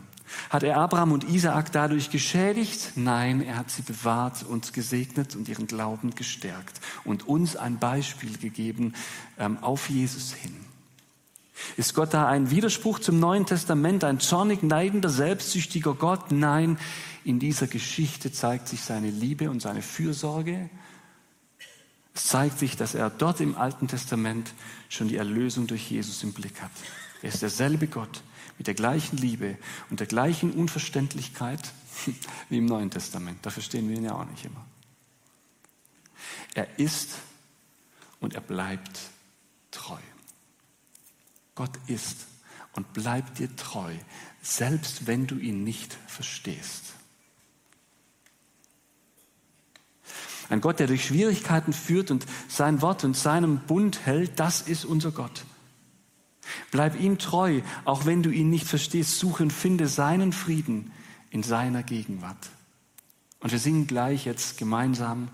[0.48, 2.92] Hat er Abraham und Isaak dadurch geschädigt?
[2.94, 8.38] Nein, er hat sie bewahrt und gesegnet und ihren Glauben gestärkt und uns ein Beispiel
[8.38, 8.94] gegeben
[9.38, 10.54] ähm, auf Jesus hin.
[11.76, 16.30] Ist Gott da ein Widerspruch zum Neuen Testament, ein zornig, neidender, selbstsüchtiger Gott?
[16.30, 16.78] Nein,
[17.24, 20.70] in dieser Geschichte zeigt sich seine Liebe und seine Fürsorge.
[22.14, 24.52] Es zeigt sich, dass er dort im Alten Testament
[24.88, 26.72] schon die Erlösung durch Jesus im Blick hat.
[27.22, 28.22] Er ist derselbe Gott
[28.58, 29.56] mit der gleichen Liebe
[29.90, 31.60] und der gleichen Unverständlichkeit
[32.48, 33.38] wie im Neuen Testament.
[33.42, 34.64] Da verstehen wir ihn ja auch nicht immer.
[36.54, 37.16] Er ist
[38.20, 39.00] und er bleibt
[39.70, 39.98] treu.
[41.60, 42.16] Gott ist
[42.72, 43.92] und bleibt dir treu,
[44.40, 46.94] selbst wenn du ihn nicht verstehst.
[50.48, 54.86] Ein Gott, der durch Schwierigkeiten führt und sein Wort und seinem Bund hält, das ist
[54.86, 55.44] unser Gott.
[56.70, 59.18] Bleib ihm treu, auch wenn du ihn nicht verstehst.
[59.18, 60.92] Suche und finde seinen Frieden
[61.28, 62.48] in seiner Gegenwart.
[63.40, 65.28] Und wir singen gleich jetzt gemeinsam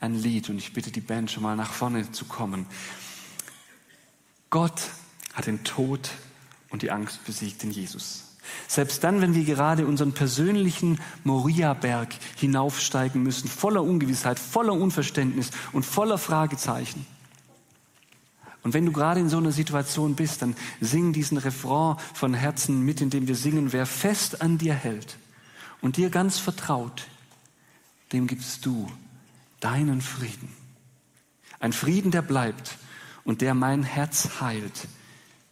[0.00, 2.64] ein Lied und ich bitte die Band schon mal nach vorne zu kommen.
[4.48, 4.80] Gott
[5.36, 6.10] hat den Tod
[6.70, 8.24] und die Angst besiegt in Jesus.
[8.68, 15.84] Selbst dann, wenn wir gerade unseren persönlichen Moria-Berg hinaufsteigen müssen, voller Ungewissheit, voller Unverständnis und
[15.84, 17.06] voller Fragezeichen.
[18.62, 22.82] Und wenn du gerade in so einer Situation bist, dann sing diesen Refrain von Herzen
[22.82, 25.18] mit, indem wir singen, wer fest an dir hält
[25.82, 27.06] und dir ganz vertraut,
[28.12, 28.90] dem gibst du
[29.60, 30.48] deinen Frieden.
[31.60, 32.78] Ein Frieden, der bleibt
[33.24, 34.88] und der mein Herz heilt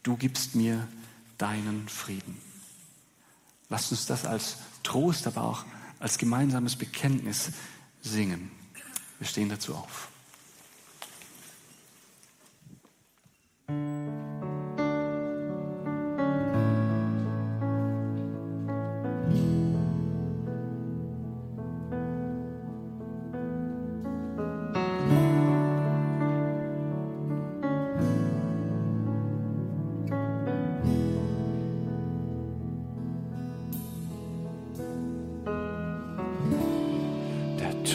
[0.05, 0.87] du gibst mir
[1.37, 2.37] deinen Frieden.
[3.69, 5.65] Lasst uns das als Trost, aber auch
[5.99, 7.51] als gemeinsames Bekenntnis
[8.01, 8.51] singen.
[9.17, 10.09] Wir stehen dazu auf.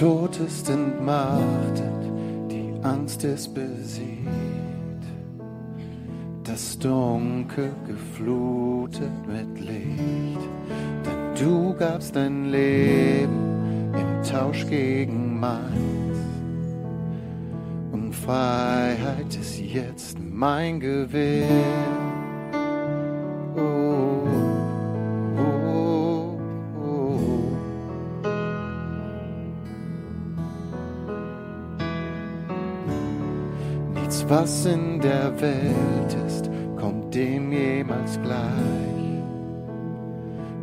[0.00, 1.92] Tod ist entmachtet,
[2.50, 4.24] die Angst ist besiegt,
[6.42, 10.48] das Dunkel geflutet mit Licht.
[11.04, 16.16] Denn du gabst dein Leben im Tausch gegen meins.
[17.92, 22.09] Und Freiheit ist jetzt mein Gewinn.
[34.42, 39.20] Was in der Welt ist, kommt dem jemals gleich.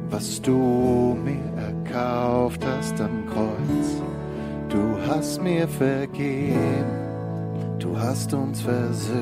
[0.10, 4.02] Was du mir erkauft hast am Kreuz,
[4.70, 6.90] du hast mir vergeben,
[7.78, 9.14] du hast uns versöhnt,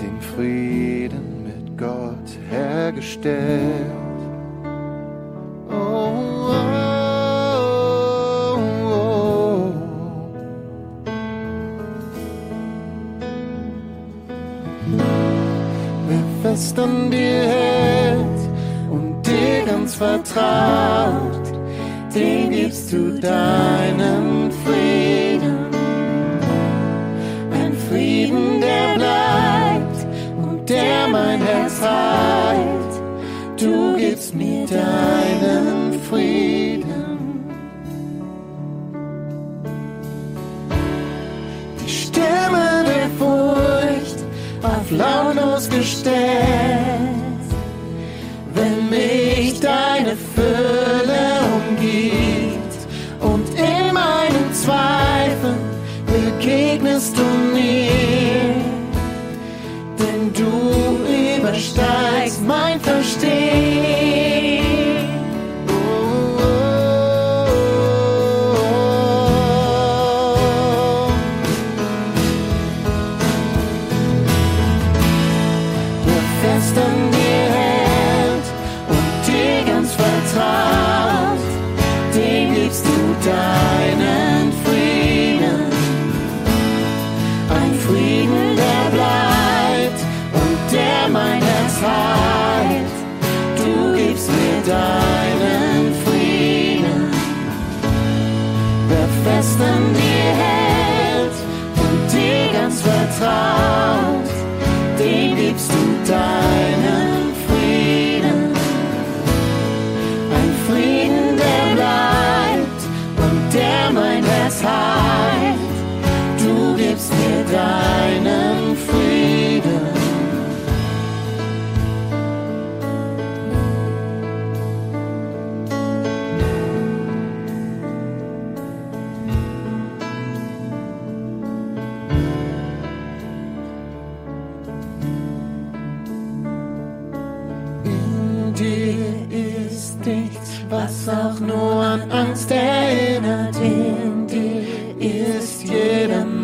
[0.00, 4.13] den Frieden mit Gott hergestellt.
[16.64, 18.40] Fest an dir hält
[18.90, 21.46] und dir ganz vertraut,
[22.14, 24.23] dem gibst du deinen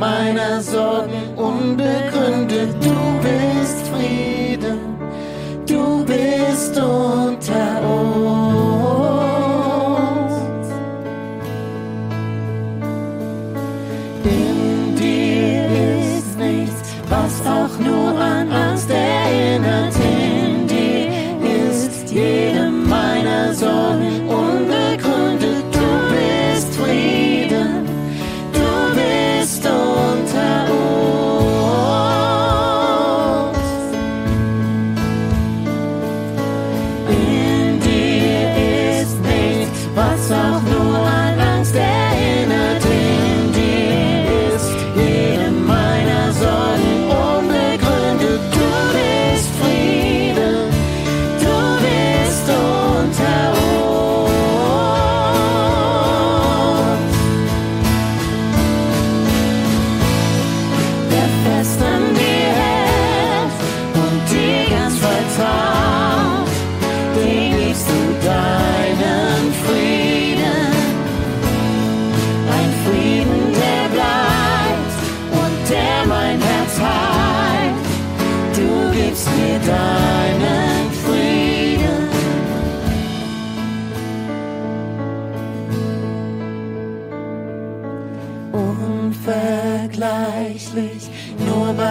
[0.00, 2.74] meiner Sorgen unbegründet.
[2.82, 4.96] Du bist Frieden,
[5.66, 7.79] du bist unter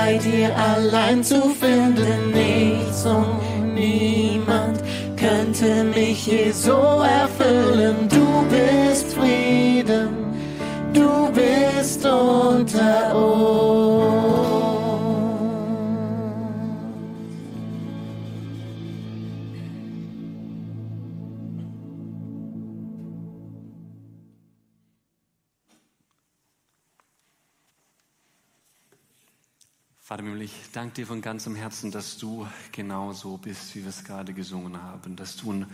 [0.09, 4.79] bei dir allein zu finden, nichts und niemand
[5.15, 7.95] könnte mich je so erfüllen.
[8.09, 8.28] Du
[30.71, 34.81] danke dir von ganzem Herzen, dass du genau so bist, wie wir es gerade gesungen
[34.81, 35.65] haben, dass du ein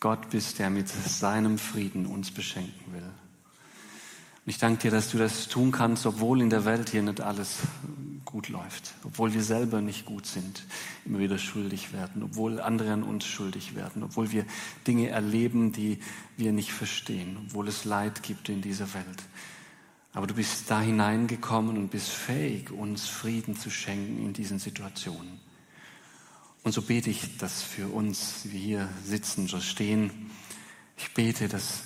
[0.00, 3.02] Gott bist, der mit seinem Frieden uns beschenken will.
[3.02, 7.20] Und ich danke dir, dass du das tun kannst, obwohl in der Welt hier nicht
[7.20, 7.58] alles
[8.24, 10.64] gut läuft, obwohl wir selber nicht gut sind,
[11.04, 14.46] immer wieder schuldig werden, obwohl andere an uns schuldig werden, obwohl wir
[14.86, 15.98] Dinge erleben, die
[16.36, 19.22] wir nicht verstehen, obwohl es Leid gibt in dieser Welt.
[20.18, 25.38] Aber du bist da hineingekommen und bist fähig, uns Frieden zu schenken in diesen Situationen.
[26.64, 30.32] Und so bete ich das für uns, die hier sitzen oder stehen.
[30.96, 31.84] Ich bete, dass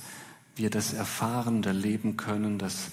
[0.56, 2.86] wir das erfahren erleben können, dass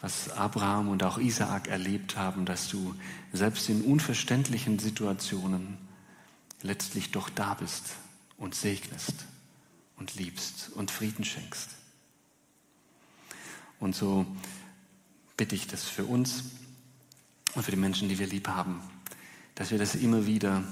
[0.00, 2.94] was Abraham und auch Isaak erlebt haben, dass du
[3.34, 5.76] selbst in unverständlichen Situationen
[6.62, 7.96] letztlich doch da bist
[8.38, 9.26] und segnest
[9.98, 11.68] und liebst und Frieden schenkst.
[13.78, 14.24] Und so
[15.40, 16.44] bitte ich das für uns
[17.54, 18.82] und für die Menschen, die wir lieb haben,
[19.54, 20.62] dass wir das immer wieder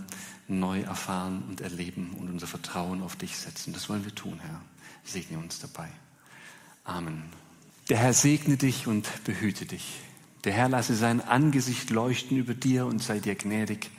[0.47, 3.73] neu erfahren und erleben und unser Vertrauen auf dich setzen.
[3.73, 4.61] Das wollen wir tun, Herr.
[5.05, 5.89] Segne uns dabei.
[6.85, 7.23] Amen.
[7.89, 10.01] Der Herr segne dich und behüte dich.
[10.45, 13.91] Der Herr lasse sein Angesicht leuchten über dir und sei dir gnädig.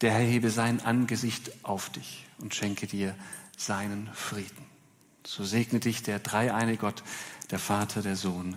[0.00, 3.14] Der Herr hebe sein Angesicht auf dich und schenke dir
[3.58, 4.64] seinen Frieden.
[5.26, 7.02] So segne dich der dreieine Gott,
[7.50, 8.56] der Vater, der Sohn